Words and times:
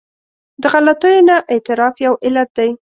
د 0.61 0.63
غلطیو 0.73 1.25
نه 1.29 1.35
اعتراف 1.53 1.95
یو 2.05 2.13
علت 2.25 2.49
دی. 2.57 2.69